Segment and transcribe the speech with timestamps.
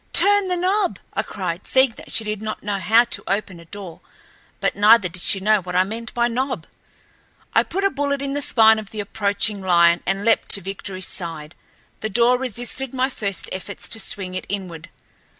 [0.13, 3.65] "Turn the knob!" I cried, seeing that she did not know how to open a
[3.65, 4.01] door,
[4.59, 6.65] but neither did she know what I meant by knob.
[7.53, 11.05] I put a bullet in the spine of the approaching lion and leaped to Victoryl's
[11.05, 11.53] side.
[11.99, 14.89] The door resisted my first efforts to swing it inward.